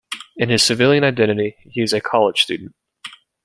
[0.35, 2.73] In his civilian identity, he is a college student.